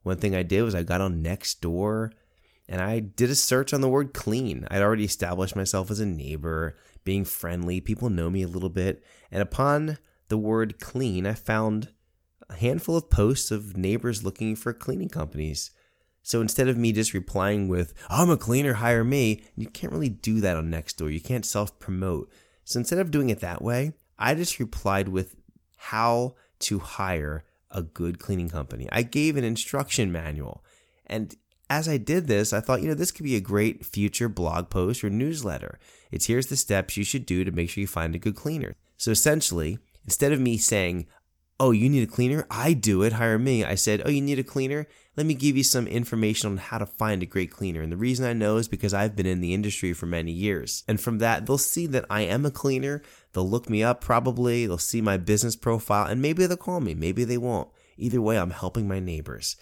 One 0.04 0.16
thing 0.16 0.34
I 0.34 0.42
did 0.42 0.62
was 0.62 0.74
I 0.74 0.84
got 0.84 1.02
on 1.02 1.22
Nextdoor 1.22 2.12
and 2.66 2.80
I 2.80 3.00
did 3.00 3.28
a 3.28 3.34
search 3.34 3.74
on 3.74 3.82
the 3.82 3.90
word 3.90 4.14
clean. 4.14 4.66
I'd 4.70 4.80
already 4.80 5.04
established 5.04 5.54
myself 5.54 5.90
as 5.90 6.00
a 6.00 6.06
neighbor, 6.06 6.78
being 7.04 7.26
friendly. 7.26 7.82
People 7.82 8.08
know 8.08 8.30
me 8.30 8.40
a 8.40 8.48
little 8.48 8.70
bit. 8.70 9.04
And 9.30 9.42
upon 9.42 9.98
the 10.28 10.38
word 10.38 10.80
clean, 10.80 11.26
I 11.26 11.34
found 11.34 11.90
a 12.48 12.54
handful 12.54 12.96
of 12.96 13.10
posts 13.10 13.50
of 13.50 13.76
neighbors 13.76 14.24
looking 14.24 14.56
for 14.56 14.72
cleaning 14.72 15.08
companies. 15.08 15.70
So 16.22 16.40
instead 16.40 16.68
of 16.68 16.76
me 16.76 16.92
just 16.92 17.14
replying 17.14 17.68
with, 17.68 17.94
I'm 18.08 18.30
a 18.30 18.36
cleaner, 18.36 18.74
hire 18.74 19.04
me, 19.04 19.44
you 19.54 19.66
can't 19.68 19.92
really 19.92 20.08
do 20.08 20.40
that 20.40 20.56
on 20.56 20.70
Nextdoor. 20.70 21.12
You 21.12 21.20
can't 21.20 21.46
self 21.46 21.78
promote. 21.78 22.32
So 22.64 22.80
instead 22.80 22.98
of 22.98 23.10
doing 23.12 23.30
it 23.30 23.40
that 23.40 23.62
way, 23.62 23.92
I 24.18 24.34
just 24.34 24.58
replied 24.58 25.08
with 25.08 25.36
how 25.76 26.34
to 26.60 26.78
hire 26.80 27.44
a 27.70 27.82
good 27.82 28.18
cleaning 28.18 28.48
company. 28.48 28.88
I 28.90 29.02
gave 29.02 29.36
an 29.36 29.44
instruction 29.44 30.10
manual. 30.10 30.64
And 31.06 31.36
as 31.68 31.88
I 31.88 31.96
did 31.96 32.26
this, 32.26 32.52
I 32.52 32.60
thought, 32.60 32.82
you 32.82 32.88
know, 32.88 32.94
this 32.94 33.12
could 33.12 33.24
be 33.24 33.36
a 33.36 33.40
great 33.40 33.84
future 33.84 34.28
blog 34.28 34.70
post 34.70 35.04
or 35.04 35.10
newsletter. 35.10 35.78
It's 36.10 36.26
here's 36.26 36.46
the 36.46 36.56
steps 36.56 36.96
you 36.96 37.04
should 37.04 37.26
do 37.26 37.44
to 37.44 37.52
make 37.52 37.70
sure 37.70 37.80
you 37.80 37.86
find 37.86 38.14
a 38.14 38.20
good 38.20 38.36
cleaner. 38.36 38.76
So 38.96 39.10
essentially, 39.10 39.78
Instead 40.06 40.32
of 40.32 40.40
me 40.40 40.56
saying, 40.56 41.06
Oh, 41.58 41.70
you 41.70 41.88
need 41.88 42.02
a 42.02 42.12
cleaner? 42.12 42.46
I 42.50 42.74
do 42.74 43.02
it. 43.02 43.14
Hire 43.14 43.38
me. 43.38 43.64
I 43.64 43.76
said, 43.76 44.02
Oh, 44.04 44.10
you 44.10 44.20
need 44.20 44.38
a 44.38 44.44
cleaner? 44.44 44.86
Let 45.16 45.24
me 45.24 45.32
give 45.32 45.56
you 45.56 45.64
some 45.64 45.86
information 45.86 46.50
on 46.50 46.56
how 46.58 46.76
to 46.76 46.84
find 46.84 47.22
a 47.22 47.26
great 47.26 47.50
cleaner. 47.50 47.80
And 47.80 47.90
the 47.90 47.96
reason 47.96 48.26
I 48.26 48.34
know 48.34 48.58
is 48.58 48.68
because 48.68 48.92
I've 48.92 49.16
been 49.16 49.26
in 49.26 49.40
the 49.40 49.54
industry 49.54 49.94
for 49.94 50.04
many 50.04 50.32
years. 50.32 50.84
And 50.86 51.00
from 51.00 51.18
that, 51.18 51.46
they'll 51.46 51.56
see 51.56 51.86
that 51.86 52.04
I 52.10 52.22
am 52.22 52.44
a 52.44 52.50
cleaner. 52.50 53.02
They'll 53.32 53.48
look 53.48 53.70
me 53.70 53.82
up 53.82 54.02
probably. 54.02 54.66
They'll 54.66 54.76
see 54.76 55.00
my 55.00 55.16
business 55.16 55.56
profile 55.56 56.06
and 56.06 56.20
maybe 56.20 56.44
they'll 56.44 56.58
call 56.58 56.80
me. 56.80 56.94
Maybe 56.94 57.24
they 57.24 57.38
won't. 57.38 57.70
Either 57.96 58.20
way, 58.20 58.38
I'm 58.38 58.50
helping 58.50 58.86
my 58.86 59.00
neighbors. 59.00 59.56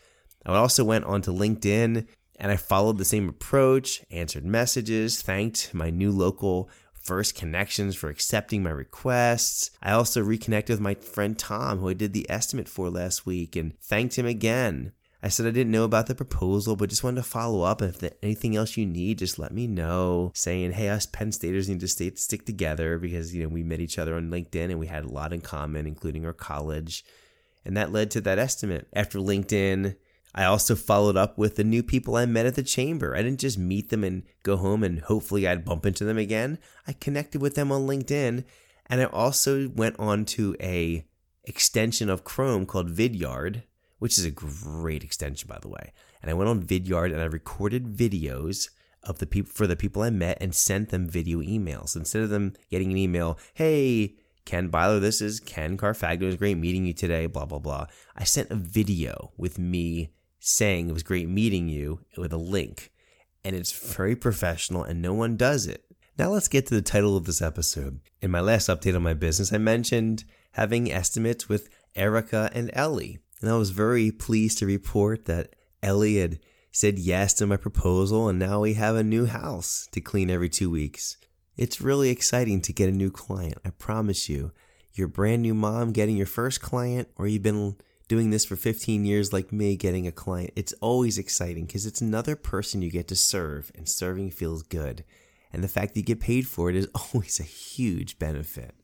I 0.45 0.57
also 0.57 0.85
went 0.85 1.05
onto 1.05 1.33
LinkedIn 1.33 2.07
and 2.41 2.51
I 2.51 2.57
followed 2.57 2.99
the 2.99 3.05
same 3.05 3.29
approach, 3.29 4.03
answered 4.11 4.45
messages, 4.45 5.23
thanked 5.23 5.73
my 5.73 5.91
new 5.91 6.11
local 6.11 6.69
first 7.05 7.35
connections 7.35 7.95
for 7.95 8.09
accepting 8.09 8.63
my 8.63 8.71
requests. 8.71 9.71
I 9.83 9.93
also 9.93 10.23
reconnected 10.23 10.75
with 10.75 10.81
my 10.81 10.95
friend 10.95 11.39
Tom, 11.39 11.79
who 11.79 11.91
I 11.91 11.95
did 11.95 12.13
the 12.13 12.29
estimate 12.31 12.69
for 12.69 12.91
last 12.91 13.27
week, 13.27 13.55
and 13.55 13.79
thanked 13.81 14.17
him 14.17 14.27
again. 14.27 14.93
I 15.23 15.29
said 15.29 15.47
I 15.47 15.53
didn't 15.53 15.73
know 15.73 15.85
about 15.85 16.07
the 16.07 16.15
proposal, 16.15 16.77
but 16.77 16.91
just 16.91 17.03
wanted 17.03 17.23
to 17.23 17.29
follow 17.29 17.63
up. 17.63 17.81
And 17.81 17.89
if 17.89 17.99
there's 17.99 18.13
anything 18.23 18.57
else 18.57 18.77
you 18.77 18.85
need, 18.85 19.19
just 19.19 19.39
let 19.39 19.53
me 19.53 19.67
know. 19.67 20.33
Saying, 20.35 20.73
hey, 20.73 20.91
us 20.91 21.07
Penn 21.07 21.33
Staters 21.33 21.67
need 21.67 21.81
to 21.81 21.89
stay 21.89 22.13
stick 22.15 22.45
together 22.45 22.99
because 22.99 23.35
you 23.35 23.43
know 23.43 23.49
we 23.49 23.63
met 23.63 23.81
each 23.81 23.99
other 23.99 24.17
on 24.17 24.31
LinkedIn 24.31 24.71
and 24.71 24.79
we 24.79 24.87
had 24.87 25.05
a 25.05 25.09
lot 25.09 25.33
in 25.33 25.41
common, 25.41 25.87
including 25.87 26.27
our 26.27 26.35
college. 26.35 27.07
And 27.65 27.75
that 27.77 27.91
led 27.91 28.11
to 28.11 28.21
that 28.21 28.39
estimate. 28.39 28.87
After 28.93 29.19
LinkedIn, 29.19 29.97
I 30.35 30.45
also 30.45 30.75
followed 30.75 31.17
up 31.17 31.39
with 31.39 31.55
the 31.55 31.65
new 31.65 31.83
people 31.83 32.17
I 32.17 32.27
met 32.27 32.47
at 32.47 32.57
the 32.57 32.63
chamber. 32.65 33.15
I 33.15 33.23
didn't 33.23 33.41
just 33.41 33.57
meet 33.57 33.91
them 33.91 34.03
and 34.03 34.25
go 34.43 34.57
home 34.57 34.83
and 34.83 35.01
hopefully 35.01 35.47
I'd 35.47 35.65
bump 35.65 35.87
into 35.87 36.05
them 36.05 36.19
again. 36.19 36.59
I 36.89 36.93
connected 36.93 37.41
with 37.41 37.55
them 37.55 37.71
on 37.71 37.87
LinkedIn 37.87 38.45
and 38.87 39.01
I 39.01 39.05
also 39.05 39.69
went 39.69 39.97
on 39.99 40.25
to 40.27 40.57
a 40.61 41.07
extension 41.45 42.11
of 42.11 42.25
Chrome 42.25 42.67
called 42.67 42.91
Vidyard, 42.91 43.63
which 44.01 44.19
is 44.19 44.25
a 44.25 44.31
great 44.31 45.05
extension 45.05 45.49
by 45.49 45.59
the 45.61 45.69
way. 45.69 45.93
And 46.21 46.31
I 46.31 46.35
went 46.35 46.51
on 46.51 46.65
Vidyard 46.65 47.13
and 47.13 47.21
I 47.21 47.27
recorded 47.27 47.97
videos 47.97 48.71
of 49.05 49.19
the 49.19 49.27
people 49.27 49.53
for 49.53 49.69
the 49.69 49.77
people 49.77 50.03
I 50.03 50.11
met 50.11 50.39
and 50.41 50.55
sent 50.55 50.89
them 50.89 51.09
video 51.09 51.41
emails. 51.41 51.95
Instead 51.95 52.23
of 52.23 52.31
them 52.31 52.55
getting 52.71 52.91
an 52.91 52.97
email, 52.97 53.39
"Hey, 53.53 54.17
Ken 54.45 54.69
Byler, 54.69 54.99
this 54.99 55.21
is 55.21 55.41
Ken 55.41 55.77
Carfagno. 55.77 56.23
It 56.23 56.27
was 56.27 56.37
great 56.37 56.59
meeting 56.59 56.87
you 56.87 56.93
today, 56.93 57.27
blah, 57.27 57.45
blah, 57.45 57.59
blah. 57.59 57.87
I 58.17 58.25
sent 58.25 58.51
a 58.51 58.57
video 58.57 59.33
with 59.37 59.59
me 59.59 60.11
saying 60.45 60.89
it 60.89 60.93
was 60.93 61.03
great 61.03 61.29
meeting 61.29 61.69
you 61.69 62.01
with 62.19 62.33
a 62.33 62.39
link. 62.39 62.93
And 63.43 63.57
it's 63.57 63.73
very 63.73 64.15
professional 64.15 64.83
and 64.85 65.01
no 65.01 65.15
one 65.15 65.37
does 65.37 65.67
it. 65.67 65.85
Now 66.19 66.31
let's 66.31 66.49
get 66.49 66.67
to 66.67 66.75
the 66.75 66.83
title 66.83 67.17
of 67.17 67.25
this 67.25 67.41
episode. 67.43 68.01
In 68.21 68.31
my 68.31 68.41
last 68.41 68.69
update 68.69 68.95
on 68.95 69.03
my 69.03 69.15
business, 69.15 69.53
I 69.53 69.59
mentioned 69.59 70.25
having 70.53 70.93
estimates 70.93 71.49
with 71.49 71.71
Erica 71.97 72.51
and 72.53 72.71
Ellie. 72.75 73.19
And 73.41 73.51
I 73.51 73.57
was 73.57 73.71
very 73.71 74.11
pleased 74.11 74.59
to 74.59 74.67
report 74.67 75.25
that 75.25 75.57
Ellie 75.83 76.19
had 76.19 76.41
said 76.71 76.99
yes 76.99 77.33
to 77.35 77.47
my 77.47 77.57
proposal 77.57 78.29
and 78.29 78.39
now 78.39 78.61
we 78.61 78.75
have 78.75 78.97
a 78.97 79.03
new 79.03 79.27
house 79.27 79.89
to 79.93 80.01
clean 80.01 80.31
every 80.31 80.51
two 80.51 80.69
weeks. 80.71 81.17
It's 81.57 81.81
really 81.81 82.11
exciting 82.11 82.61
to 82.63 82.73
get 82.73 82.89
a 82.89 82.93
new 82.93 83.11
client. 83.11 83.59
I 83.65 83.71
promise 83.71 84.29
you. 84.29 84.53
You're 84.93 85.07
a 85.07 85.11
brand 85.11 85.43
new 85.43 85.55
mom 85.55 85.93
getting 85.93 86.17
your 86.17 86.27
first 86.27 86.61
client 86.61 87.09
or 87.17 87.27
you've 87.27 87.43
been 87.43 87.77
doing 88.09 88.31
this 88.31 88.45
for 88.45 88.57
15 88.57 89.05
years 89.05 89.33
like 89.33 89.53
me, 89.53 89.77
getting 89.77 90.07
a 90.07 90.13
client, 90.13 90.51
it's 90.57 90.75
always 90.81 91.19
exciting 91.19 91.67
because 91.67 91.87
it's 91.87 92.01
another 92.01 92.37
person 92.37 92.83
you 92.83 92.91
get 92.91 93.09
to 93.09 93.17
serve, 93.17 93.73
and 93.75 93.89
serving 93.89 94.31
feels 94.31 94.63
good. 94.63 95.05
And 95.53 95.63
the 95.63 95.69
fact 95.69 95.95
that 95.95 96.01
you 96.01 96.05
get 96.05 96.21
paid 96.21 96.47
for 96.47 96.69
it 96.71 96.77
is 96.77 96.89
always 97.15 97.41
a 97.41 97.45
huge 97.45 98.19
benefit. 98.19 98.75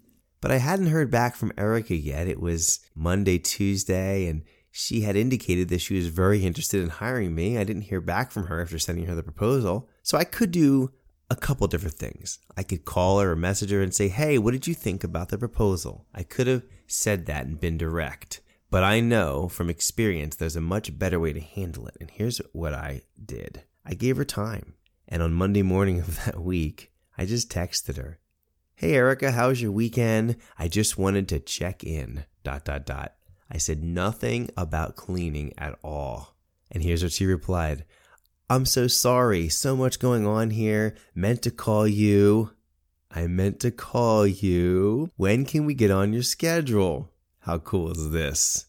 But 0.40 0.50
I 0.50 0.56
hadn't 0.56 0.86
heard 0.86 1.10
back 1.10 1.36
from 1.36 1.52
Erica 1.58 1.94
yet. 1.94 2.26
It 2.26 2.40
was 2.40 2.80
Monday, 2.94 3.38
Tuesday, 3.38 4.26
and 4.26 4.42
she 4.70 5.02
had 5.02 5.16
indicated 5.16 5.68
that 5.68 5.80
she 5.80 5.96
was 5.96 6.06
very 6.06 6.44
interested 6.44 6.82
in 6.82 6.88
hiring 6.88 7.34
me. 7.34 7.58
I 7.58 7.64
didn't 7.64 7.82
hear 7.82 8.00
back 8.00 8.30
from 8.30 8.46
her 8.46 8.62
after 8.62 8.78
sending 8.78 9.06
her 9.06 9.14
the 9.14 9.22
proposal. 9.22 9.88
So 10.02 10.16
I 10.16 10.24
could 10.24 10.50
do 10.50 10.92
a 11.28 11.36
couple 11.36 11.66
different 11.66 11.96
things. 11.96 12.38
I 12.56 12.62
could 12.62 12.84
call 12.84 13.20
her 13.20 13.32
or 13.32 13.36
message 13.36 13.70
her 13.70 13.82
and 13.82 13.94
say, 13.94 14.08
Hey, 14.08 14.38
what 14.38 14.52
did 14.52 14.66
you 14.66 14.74
think 14.74 15.04
about 15.04 15.28
the 15.28 15.38
proposal? 15.38 16.06
I 16.14 16.22
could 16.22 16.46
have 16.46 16.62
said 16.86 17.26
that 17.26 17.46
and 17.46 17.60
been 17.60 17.76
direct. 17.76 18.40
But 18.70 18.84
I 18.84 19.00
know 19.00 19.48
from 19.48 19.68
experience 19.68 20.36
there's 20.36 20.56
a 20.56 20.60
much 20.60 20.96
better 20.96 21.18
way 21.18 21.32
to 21.32 21.40
handle 21.40 21.88
it. 21.88 21.96
And 22.00 22.10
here's 22.10 22.38
what 22.52 22.72
I 22.72 23.02
did 23.22 23.64
I 23.84 23.94
gave 23.94 24.16
her 24.16 24.24
time. 24.24 24.74
And 25.08 25.22
on 25.22 25.32
Monday 25.32 25.62
morning 25.62 25.98
of 25.98 26.24
that 26.24 26.40
week, 26.40 26.92
I 27.18 27.26
just 27.26 27.50
texted 27.50 27.96
her, 27.96 28.20
Hey 28.76 28.94
Erica, 28.94 29.32
how's 29.32 29.60
your 29.60 29.72
weekend? 29.72 30.36
I 30.56 30.68
just 30.68 30.96
wanted 30.96 31.28
to 31.28 31.40
check 31.40 31.82
in. 31.84 32.24
Dot 32.44 32.64
dot 32.64 32.86
dot. 32.86 33.14
I 33.50 33.58
said 33.58 33.82
nothing 33.82 34.48
about 34.56 34.96
cleaning 34.96 35.52
at 35.58 35.76
all. 35.82 36.36
And 36.70 36.82
here's 36.82 37.02
what 37.02 37.12
she 37.12 37.26
replied 37.26 37.84
I'm 38.48 38.64
so 38.64 38.86
sorry. 38.86 39.48
So 39.48 39.76
much 39.76 39.98
going 39.98 40.26
on 40.26 40.50
here. 40.50 40.94
Meant 41.14 41.42
to 41.42 41.50
call 41.50 41.86
you. 41.86 42.52
I 43.10 43.26
meant 43.26 43.58
to 43.60 43.72
call 43.72 44.26
you. 44.26 45.10
When 45.16 45.44
can 45.44 45.66
we 45.66 45.74
get 45.74 45.90
on 45.90 46.12
your 46.12 46.22
schedule? 46.22 47.10
How 47.40 47.58
cool 47.58 47.90
is 47.90 48.10
this? 48.10 48.66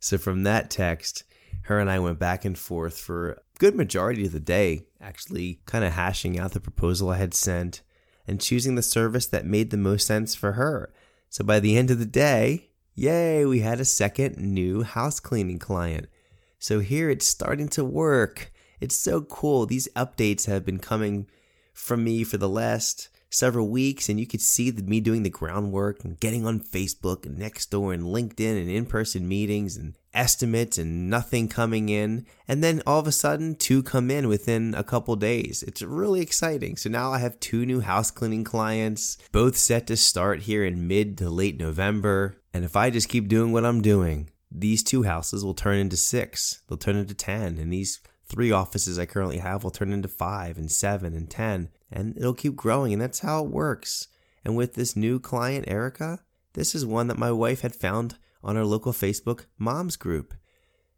So 0.00 0.18
from 0.18 0.42
that 0.42 0.70
text, 0.70 1.24
her 1.62 1.78
and 1.78 1.90
I 1.90 1.98
went 1.98 2.18
back 2.18 2.44
and 2.44 2.58
forth 2.58 2.98
for 2.98 3.30
a 3.30 3.40
good 3.58 3.74
majority 3.74 4.26
of 4.26 4.32
the 4.32 4.40
day, 4.40 4.86
actually 5.00 5.60
kind 5.66 5.84
of 5.84 5.92
hashing 5.92 6.38
out 6.38 6.52
the 6.52 6.60
proposal 6.60 7.10
I 7.10 7.16
had 7.16 7.34
sent 7.34 7.82
and 8.26 8.40
choosing 8.40 8.74
the 8.74 8.82
service 8.82 9.26
that 9.26 9.46
made 9.46 9.70
the 9.70 9.76
most 9.76 10.06
sense 10.06 10.34
for 10.34 10.52
her. 10.52 10.92
So 11.28 11.44
by 11.44 11.60
the 11.60 11.76
end 11.76 11.90
of 11.90 11.98
the 11.98 12.06
day, 12.06 12.70
yay, 12.94 13.44
we 13.44 13.60
had 13.60 13.80
a 13.80 13.84
second 13.84 14.36
new 14.36 14.82
house 14.82 15.20
cleaning 15.20 15.58
client. 15.58 16.08
So 16.58 16.80
here 16.80 17.10
it's 17.10 17.26
starting 17.26 17.68
to 17.68 17.84
work. 17.84 18.52
It's 18.80 18.96
so 18.96 19.22
cool. 19.22 19.66
These 19.66 19.88
updates 19.96 20.46
have 20.46 20.64
been 20.64 20.78
coming 20.78 21.28
from 21.72 22.04
me 22.04 22.24
for 22.24 22.36
the 22.36 22.48
last 22.48 23.08
several 23.32 23.68
weeks, 23.68 24.08
and 24.08 24.20
you 24.20 24.26
could 24.26 24.40
see 24.40 24.70
the, 24.70 24.82
me 24.82 25.00
doing 25.00 25.22
the 25.22 25.30
groundwork 25.30 26.04
and 26.04 26.20
getting 26.20 26.46
on 26.46 26.60
Facebook 26.60 27.26
and 27.26 27.38
Nextdoor 27.38 27.94
and 27.94 28.04
LinkedIn 28.04 28.60
and 28.60 28.70
in 28.70 28.86
person 28.86 29.26
meetings 29.26 29.76
and 29.76 29.96
estimates 30.14 30.78
and 30.78 31.08
nothing 31.08 31.48
coming 31.48 31.88
in. 31.88 32.26
And 32.46 32.62
then 32.62 32.82
all 32.86 33.00
of 33.00 33.06
a 33.06 33.12
sudden, 33.12 33.56
two 33.56 33.82
come 33.82 34.10
in 34.10 34.28
within 34.28 34.74
a 34.74 34.84
couple 34.84 35.16
days. 35.16 35.62
It's 35.62 35.82
really 35.82 36.20
exciting. 36.20 36.76
So 36.76 36.90
now 36.90 37.12
I 37.12 37.18
have 37.18 37.40
two 37.40 37.64
new 37.64 37.80
house 37.80 38.10
cleaning 38.10 38.44
clients, 38.44 39.16
both 39.32 39.56
set 39.56 39.86
to 39.86 39.96
start 39.96 40.40
here 40.40 40.64
in 40.64 40.86
mid 40.86 41.18
to 41.18 41.30
late 41.30 41.58
November. 41.58 42.36
And 42.52 42.64
if 42.64 42.76
I 42.76 42.90
just 42.90 43.08
keep 43.08 43.28
doing 43.28 43.52
what 43.52 43.64
I'm 43.64 43.80
doing, 43.80 44.28
these 44.50 44.82
two 44.82 45.04
houses 45.04 45.44
will 45.44 45.54
turn 45.54 45.78
into 45.78 45.96
six, 45.96 46.62
they'll 46.68 46.76
turn 46.76 46.96
into 46.96 47.14
10, 47.14 47.58
and 47.58 47.72
these 47.72 48.00
three 48.26 48.50
offices 48.50 48.98
I 48.98 49.06
currently 49.06 49.38
have 49.38 49.64
will 49.64 49.70
turn 49.70 49.92
into 49.92 50.08
five 50.08 50.58
and 50.58 50.70
seven 50.70 51.14
and 51.14 51.30
10, 51.30 51.70
and 51.92 52.16
it'll 52.16 52.34
keep 52.34 52.56
growing. 52.56 52.92
And 52.92 53.02
that's 53.02 53.20
how 53.20 53.44
it 53.44 53.50
works. 53.50 54.08
And 54.44 54.56
with 54.56 54.74
this 54.74 54.96
new 54.96 55.20
client, 55.20 55.66
Erica, 55.68 56.20
this 56.54 56.74
is 56.74 56.84
one 56.84 57.08
that 57.08 57.18
my 57.18 57.32
wife 57.32 57.60
had 57.60 57.74
found 57.74 58.16
on 58.42 58.56
our 58.56 58.64
local 58.64 58.92
Facebook 58.92 59.46
moms 59.58 59.96
group. 59.96 60.34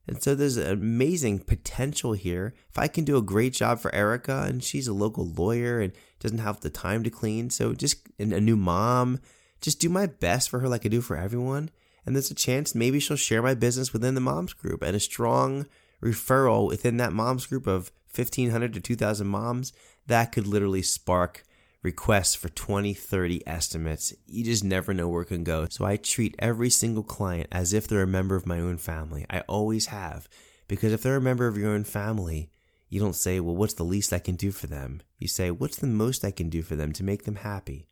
And 0.07 0.23
so 0.23 0.35
there's 0.35 0.57
an 0.57 0.71
amazing 0.71 1.41
potential 1.41 2.13
here. 2.13 2.55
If 2.69 2.79
I 2.79 2.89
can 2.89 3.05
do 3.05 3.17
a 3.17 3.23
great 3.23 3.55
job 3.55 3.81
for 3.81 3.95
Erica, 3.95 4.45
and 4.47 4.63
she's 4.63 4.87
a 4.87 4.93
local 4.93 5.27
lawyer 5.27 5.81
and 5.81 5.93
doesn't 6.21 6.39
have 6.39 6.61
the 6.61 6.71
time 6.71 7.03
to 7.05 7.11
clean, 7.11 7.51
so 7.51 7.73
just 7.73 8.07
a 8.19 8.25
new 8.25 8.57
mom, 8.57 9.21
just 9.61 9.81
do 9.81 9.89
my 9.89 10.07
best 10.07 10.51
for 10.51 10.61
her 10.61 10.69
like 10.69 10.85
I 10.85 10.91
do 10.91 11.01
for 11.01 11.17
everyone. 11.17 11.71
And 12.05 12.15
there's 12.15 12.31
a 12.31 12.35
chance 12.35 12.75
maybe 12.75 13.01
she'll 13.01 13.17
share 13.17 13.43
my 13.43 13.55
business 13.55 13.95
within 13.95 14.15
the 14.15 14.21
moms 14.21 14.53
group 14.53 14.83
and 14.83 14.95
a 14.95 15.01
strong 15.01 15.67
referral 16.05 16.69
within 16.69 16.99
that 16.99 17.13
moms 17.13 17.47
group 17.47 17.67
of 17.67 17.91
1500 18.15 18.75
to 18.75 18.81
2000 18.81 19.27
moms 19.27 19.73
that 20.07 20.33
could 20.33 20.47
literally 20.47 20.83
spark 20.83 21.43
requests 21.83 22.35
for 22.35 22.49
20 22.51 22.95
30 22.95 23.47
estimates. 23.47 24.15
You 24.27 24.45
just 24.45 24.63
never 24.63 24.95
know 24.95 25.09
where 25.09 25.23
it 25.23 25.27
can 25.27 25.45
go. 25.45 25.67
So 25.71 25.85
i 25.85 25.97
treat 25.97 26.37
every 26.39 26.71
single 26.71 27.03
client 27.03 27.49
as 27.51 27.73
if 27.73 27.89
they're 27.89 28.03
a 28.03 28.07
member 28.07 28.37
of 28.37 28.47
my 28.47 28.61
own 28.61 28.77
family. 28.77 29.27
I 29.31 29.41
always 29.41 29.87
have 29.87 30.29
because 30.69 30.93
if 30.93 31.03
they're 31.03 31.17
a 31.17 31.23
member 31.23 31.47
of 31.47 31.59
your 31.59 31.71
own 31.71 31.85
family 31.85 32.51
you 32.91 33.01
don't 33.01 33.17
say 33.17 33.41
well 33.41 33.57
what's 33.57 33.75
the 33.75 33.83
least 33.83 34.13
i 34.13 34.19
can 34.19 34.37
do 34.37 34.53
for 34.53 34.67
them? 34.67 35.01
You 35.19 35.29
say 35.29 35.51
what's 35.51 35.77
the 35.77 35.87
most 35.87 36.25
i 36.25 36.31
can 36.31 36.49
do 36.49 36.63
for 36.63 36.77
them 36.77 36.93
to 36.93 37.05
make 37.05 37.25
them 37.25 37.37
happy? 37.37 37.87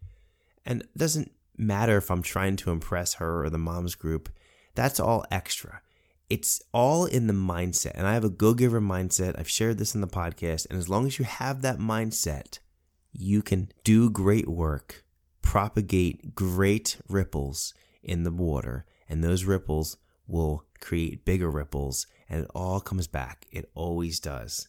And 0.65 0.83
it 0.83 0.97
doesn't 0.97 1.33
matter 1.57 1.97
if 1.97 2.11
i'm 2.11 2.23
trying 2.23 2.57
to 2.57 2.71
impress 2.71 3.15
her 3.15 3.45
or 3.45 3.51
the 3.51 3.59
moms 3.59 3.95
group. 3.95 4.29
That's 4.75 5.01
all 5.01 5.25
extra 5.31 5.83
it's 6.33 6.63
all 6.73 7.05
in 7.05 7.27
the 7.27 7.35
mindset. 7.35 7.93
And 7.95 8.07
I 8.07 8.15
have 8.15 8.25
a 8.25 8.31
go 8.31 8.55
giver 8.55 8.81
mindset. 8.81 9.39
I've 9.39 9.51
shared 9.51 9.77
this 9.77 9.95
in 9.95 10.01
the 10.01 10.07
podcast. 10.07 10.67
And 10.71 10.79
as 10.79 10.89
long 10.89 11.07
as 11.07 11.19
you 11.19 11.27
have 11.27 11.61
that 11.61 11.77
mindset, 11.77 12.59
you 13.13 13.43
can 13.43 13.71
do 13.85 14.09
great 14.09 14.49
work, 14.49 15.05
propagate 15.43 16.35
great 16.35 16.97
ripples 17.07 17.75
in 18.03 18.23
the 18.23 18.31
water. 18.31 18.87
And 19.11 19.23
those 19.23 19.45
ripples 19.45 19.99
will 20.27 20.65
create 20.81 21.27
bigger 21.27 21.51
ripples. 21.51 22.07
And 22.31 22.45
it 22.45 22.51
all 22.55 22.81
comes 22.81 23.07
back. 23.07 23.47
It 23.53 23.71
always 23.75 24.19
does. 24.19 24.69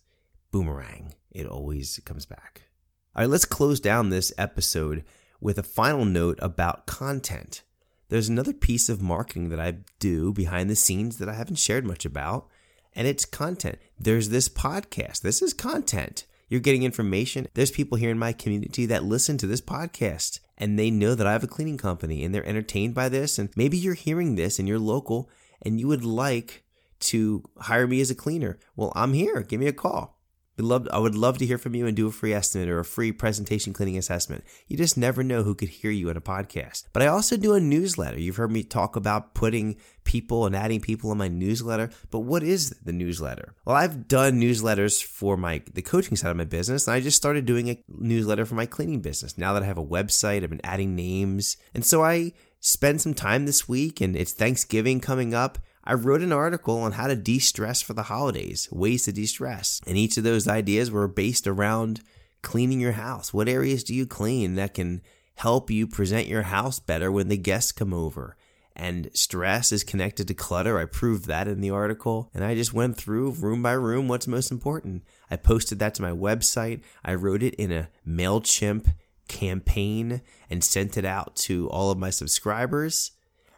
Boomerang. 0.52 1.14
It 1.32 1.48
always 1.48 1.98
comes 2.04 2.26
back. 2.26 2.64
All 3.16 3.22
right, 3.22 3.30
let's 3.30 3.46
close 3.46 3.80
down 3.80 4.10
this 4.10 4.34
episode 4.38 5.06
with 5.40 5.58
a 5.58 5.64
final 5.64 6.04
note 6.04 6.40
about 6.42 6.88
content 6.88 7.64
there's 8.14 8.30
another 8.30 8.54
piece 8.54 8.90
of 8.90 9.02
marketing 9.02 9.50
that 9.50 9.60
I 9.60 9.78
do 9.98 10.32
behind 10.32 10.70
the 10.70 10.76
scenes 10.76 11.18
that 11.18 11.28
I 11.28 11.34
haven't 11.34 11.56
shared 11.56 11.84
much 11.84 12.06
about, 12.06 12.48
and 12.96 13.08
it's 13.08 13.26
content. 13.26 13.80
There's 13.98 14.30
this 14.30 14.48
podcast. 14.48 15.22
This 15.22 15.42
is 15.42 15.52
content. 15.52 16.28
You're 16.48 16.60
getting 16.62 16.84
information. 16.84 17.48
There's 17.56 17.72
people 17.72 17.98
here 17.98 18.12
in 18.12 18.20
my 18.20 18.32
community 18.32 18.86
that 18.86 19.04
listen 19.04 19.40
to 19.40 19.48
this 19.48 19.62
podcast 19.62 20.42
and 20.60 20.78
they 20.78 20.92
know 20.92 21.16
that 21.16 21.26
I 21.26 21.32
have 21.32 21.44
a 21.44 21.48
cleaning 21.48 21.80
company 21.80 22.24
and 22.24 22.36
they're 22.36 22.48
entertained 22.48 22.94
by 22.94 23.10
this. 23.10 23.40
And 23.40 23.50
maybe 23.56 23.78
you're 23.80 23.96
hearing 23.96 24.36
this 24.36 24.60
and 24.60 24.68
you're 24.68 24.78
local 24.78 25.28
and 25.64 25.80
you 25.80 25.88
would 25.88 26.06
like 26.06 26.64
to 27.00 27.44
hire 27.62 27.88
me 27.88 28.00
as 28.00 28.12
a 28.12 28.16
cleaner. 28.16 28.60
Well, 28.76 28.94
I'm 28.96 29.14
here. 29.14 29.42
Give 29.42 29.60
me 29.60 29.66
a 29.66 29.74
call. 29.74 30.20
Love, 30.58 30.88
I 30.92 31.00
would 31.00 31.16
love 31.16 31.40
to 31.40 31.46
hear 31.46 31.58
from 31.58 31.74
you 31.74 31.88
and 31.88 31.96
do 31.96 32.08
a 32.08 32.12
free 32.12 32.34
estimate 32.34 32.70
or 32.70 32.80
a 32.80 32.86
free 32.86 33.12
presentation 33.12 33.74
cleaning 33.74 33.98
assessment. 33.98 34.44
You 34.68 34.78
just 34.78 34.98
never 34.98 35.24
know 35.24 35.42
who 35.42 35.56
could 35.56 35.70
hear 35.70 35.90
you 35.90 36.10
in 36.10 36.18
a 36.18 36.22
podcast. 36.22 36.84
But 36.94 37.02
I 37.02 37.08
also 37.08 37.38
do 37.38 37.56
a 37.56 37.60
newsletter. 37.60 38.20
You've 38.20 38.36
heard 38.36 38.52
me 38.52 38.64
talk 38.64 38.96
about 38.96 39.34
putting 39.34 39.78
people 40.04 40.46
and 40.46 40.56
adding 40.56 40.80
people 40.80 41.12
in 41.12 41.18
my 41.18 41.28
newsletter. 41.28 41.90
But 42.12 42.20
what 42.20 42.44
is 42.44 42.70
the 42.84 42.94
newsletter? 42.94 43.56
Well, 43.66 43.76
I've 43.76 44.08
done 44.08 44.40
newsletters 44.40 45.04
for 45.04 45.38
my 45.38 45.64
the 45.74 45.82
coaching 45.82 46.16
side 46.18 46.30
of 46.32 46.38
my 46.38 46.44
business, 46.44 46.88
and 46.88 46.94
I 46.94 47.00
just 47.00 47.18
started 47.18 47.46
doing 47.46 47.70
a 47.70 47.84
newsletter 47.88 48.46
for 48.46 48.56
my 48.56 48.68
cleaning 48.68 49.02
business. 49.02 49.38
Now 49.38 49.54
that 49.54 49.64
I 49.64 49.68
have 49.68 49.80
a 49.80 49.86
website, 49.86 50.44
I've 50.44 50.52
been 50.52 50.62
adding 50.64 50.96
names, 50.96 51.58
and 51.74 51.84
so 51.84 52.04
I 52.04 52.34
spend 52.64 53.02
some 53.02 53.14
time 53.14 53.46
this 53.46 53.68
week, 53.68 54.00
and 54.00 54.16
it's 54.16 54.32
Thanksgiving 54.32 55.02
coming 55.02 55.34
up. 55.34 55.60
I 55.84 55.96
wrote 55.96 56.22
an 56.22 56.32
article 56.32 56.78
on 56.80 56.94
how 56.94 57.08
to 57.08 57.16
de 57.16 57.38
stress 57.38 57.82
for 57.82 57.94
the 57.94 58.04
holidays, 58.04 58.70
ways 58.72 59.04
to 59.04 59.12
de 59.12 59.26
stress. 59.26 59.82
And 59.86 59.98
each 59.98 60.18
of 60.18 60.24
those 60.24 60.48
ideas 60.48 60.90
were 60.90 61.10
based 61.10 61.46
around 61.46 62.02
cleaning 62.42 62.80
your 62.80 62.94
house. 62.94 63.34
What 63.34 63.50
areas 63.50 63.84
do 63.84 63.94
you 63.94 64.06
clean 64.06 64.56
that 64.56 64.76
can 64.76 65.02
help 65.36 65.70
you 65.70 65.88
present 65.88 66.28
your 66.28 66.44
house 66.44 66.80
better 66.80 67.12
when 67.12 67.28
the 67.28 67.38
guests 67.38 67.74
come 67.74 67.94
over? 67.94 68.38
And 68.78 69.10
stress 69.14 69.74
is 69.74 69.84
connected 69.84 70.30
to 70.30 70.34
clutter. 70.34 70.80
I 70.80 70.86
proved 70.86 71.26
that 71.26 71.50
in 71.50 71.60
the 71.60 71.70
article. 71.70 72.32
And 72.34 72.46
I 72.46 72.56
just 72.56 72.74
went 72.74 72.96
through 72.96 73.32
room 73.32 73.62
by 73.62 73.74
room 73.74 74.08
what's 74.08 74.26
most 74.26 74.52
important. 74.52 75.04
I 75.30 75.36
posted 75.36 75.80
that 75.80 75.96
to 75.96 76.02
my 76.02 76.12
website. 76.12 76.82
I 77.04 77.16
wrote 77.16 77.44
it 77.44 77.56
in 77.56 77.74
a 77.74 77.90
MailChimp 78.08 78.94
campaign 79.28 80.22
and 80.50 80.64
sent 80.64 80.98
it 80.98 81.06
out 81.06 81.36
to 81.36 81.70
all 81.70 81.92
of 81.92 81.98
my 81.98 82.10
subscribers. 82.10 83.12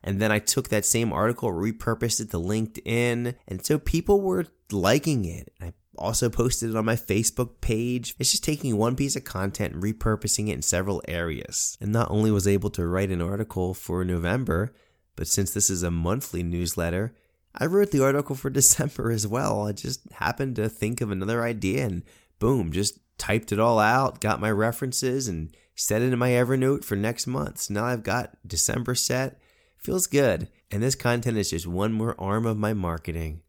And 0.03 0.21
then 0.21 0.31
I 0.31 0.39
took 0.39 0.69
that 0.69 0.85
same 0.85 1.11
article, 1.11 1.51
repurposed 1.51 2.19
it 2.21 2.31
to 2.31 2.37
LinkedIn. 2.37 3.35
And 3.47 3.65
so 3.65 3.79
people 3.79 4.21
were 4.21 4.45
liking 4.71 5.25
it. 5.25 5.51
I 5.59 5.73
also 5.97 6.29
posted 6.29 6.69
it 6.69 6.75
on 6.75 6.85
my 6.85 6.95
Facebook 6.95 7.61
page. 7.61 8.15
It's 8.19 8.31
just 8.31 8.43
taking 8.43 8.77
one 8.77 8.95
piece 8.95 9.15
of 9.15 9.23
content 9.23 9.73
and 9.73 9.83
repurposing 9.83 10.49
it 10.49 10.53
in 10.53 10.61
several 10.61 11.01
areas. 11.07 11.77
And 11.81 11.91
not 11.91 12.11
only 12.11 12.31
was 12.31 12.47
I 12.47 12.51
able 12.51 12.69
to 12.71 12.85
write 12.85 13.09
an 13.09 13.21
article 13.21 13.73
for 13.73 14.05
November, 14.05 14.73
but 15.15 15.27
since 15.27 15.53
this 15.53 15.69
is 15.69 15.83
a 15.83 15.91
monthly 15.91 16.43
newsletter, 16.43 17.15
I 17.55 17.65
wrote 17.65 17.91
the 17.91 18.03
article 18.03 18.35
for 18.35 18.49
December 18.51 19.11
as 19.11 19.25
well. 19.25 19.67
I 19.67 19.71
just 19.71 20.01
happened 20.13 20.55
to 20.57 20.69
think 20.69 21.01
of 21.01 21.11
another 21.11 21.43
idea 21.43 21.85
and 21.85 22.03
boom, 22.39 22.71
just 22.71 22.99
typed 23.17 23.51
it 23.51 23.59
all 23.59 23.79
out, 23.79 24.21
got 24.21 24.39
my 24.39 24.51
references, 24.51 25.27
and 25.27 25.55
set 25.75 26.01
it 26.01 26.11
in 26.11 26.19
my 26.19 26.31
Evernote 26.31 26.83
for 26.83 26.95
next 26.95 27.27
month. 27.27 27.59
So 27.59 27.73
now 27.73 27.85
I've 27.85 28.03
got 28.03 28.37
December 28.47 28.95
set 28.95 29.39
Feels 29.85 30.07
good. 30.07 30.49
And 30.71 30.81
this 30.81 30.95
content 30.95 31.37
is 31.37 31.51
just 31.51 31.67
one 31.67 31.93
more 31.93 32.19
arm 32.19 32.47
of 32.47 32.57
my 32.57 32.73
marketing. 32.73 33.41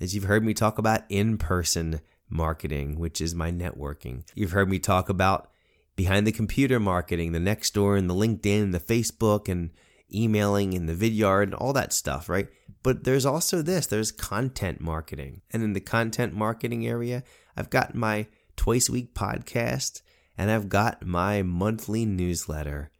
As 0.00 0.14
you've 0.14 0.22
heard 0.22 0.44
me 0.44 0.54
talk 0.54 0.78
about 0.78 1.02
in 1.08 1.36
person 1.36 2.00
marketing, 2.30 2.96
which 2.96 3.20
is 3.20 3.34
my 3.34 3.50
networking. 3.50 4.22
You've 4.36 4.52
heard 4.52 4.70
me 4.70 4.78
talk 4.78 5.08
about 5.08 5.50
behind 5.96 6.28
the 6.28 6.32
computer 6.32 6.78
marketing, 6.78 7.32
the 7.32 7.40
next 7.40 7.74
door 7.74 7.96
and 7.96 8.08
the 8.08 8.14
LinkedIn 8.14 8.62
and 8.62 8.72
the 8.72 8.78
Facebook 8.78 9.48
and 9.48 9.70
emailing 10.14 10.74
and 10.74 10.88
the 10.88 10.94
Vidyard 10.94 11.42
and 11.42 11.54
all 11.54 11.72
that 11.72 11.92
stuff, 11.92 12.28
right? 12.28 12.46
But 12.84 13.02
there's 13.02 13.26
also 13.26 13.60
this 13.60 13.88
there's 13.88 14.12
content 14.12 14.80
marketing. 14.80 15.40
And 15.50 15.64
in 15.64 15.72
the 15.72 15.80
content 15.80 16.34
marketing 16.34 16.86
area, 16.86 17.24
I've 17.56 17.68
got 17.68 17.96
my 17.96 18.28
twice 18.58 18.90
a 18.90 18.92
week 18.92 19.14
podcast 19.14 20.02
and 20.36 20.50
I've 20.50 20.68
got 20.68 21.06
my 21.06 21.42
monthly 21.42 22.04
newsletter. 22.04 22.90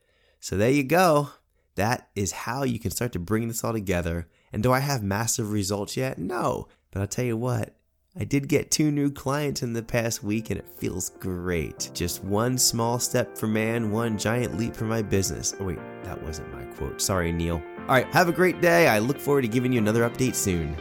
So 0.40 0.56
there 0.56 0.70
you 0.70 0.84
go. 0.84 1.30
That 1.74 2.08
is 2.16 2.32
how 2.32 2.62
you 2.62 2.78
can 2.78 2.90
start 2.90 3.12
to 3.12 3.18
bring 3.18 3.46
this 3.48 3.62
all 3.62 3.72
together. 3.72 4.28
And 4.52 4.62
do 4.62 4.72
I 4.72 4.80
have 4.80 5.02
massive 5.02 5.52
results 5.52 5.96
yet? 5.96 6.18
No. 6.18 6.68
But 6.90 7.00
I'll 7.00 7.06
tell 7.06 7.24
you 7.24 7.36
what, 7.36 7.76
I 8.18 8.24
did 8.24 8.48
get 8.48 8.70
two 8.70 8.90
new 8.90 9.10
clients 9.10 9.62
in 9.62 9.74
the 9.74 9.82
past 9.82 10.24
week 10.24 10.50
and 10.50 10.58
it 10.58 10.66
feels 10.78 11.10
great. 11.20 11.90
Just 11.92 12.24
one 12.24 12.56
small 12.58 12.98
step 12.98 13.36
for 13.36 13.46
man, 13.46 13.92
one 13.92 14.18
giant 14.18 14.56
leap 14.56 14.74
for 14.74 14.86
my 14.86 15.02
business. 15.02 15.54
Oh, 15.60 15.66
wait, 15.66 15.78
that 16.02 16.20
wasn't 16.22 16.52
my 16.52 16.64
quote. 16.76 17.00
Sorry, 17.00 17.30
Neil. 17.30 17.62
All 17.80 17.94
right, 17.94 18.06
have 18.12 18.28
a 18.28 18.32
great 18.32 18.60
day. 18.60 18.88
I 18.88 18.98
look 18.98 19.20
forward 19.20 19.42
to 19.42 19.48
giving 19.48 19.72
you 19.72 19.78
another 19.78 20.08
update 20.08 20.34
soon. 20.34 20.76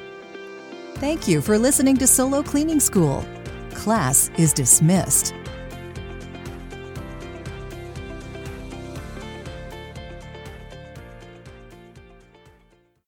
Thank 0.96 1.28
you 1.28 1.42
for 1.42 1.60
listening 1.60 1.98
to 1.98 2.08
Solo 2.08 2.42
Cleaning 2.42 2.80
School. 2.80 3.24
Class 3.78 4.32
is 4.40 4.54
dismissed. 4.54 5.36